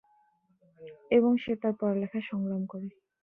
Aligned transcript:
এবং 1.11 1.31
সে 1.43 1.53
তার 1.61 1.73
পড়ালেখায় 1.79 2.25
সংগ্রাম 2.29 2.63
করে। 2.65 2.87